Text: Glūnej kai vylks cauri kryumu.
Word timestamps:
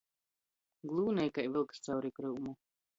Glūnej 0.93 1.33
kai 1.37 1.47
vylks 1.59 1.87
cauri 1.87 2.15
kryumu. 2.19 2.61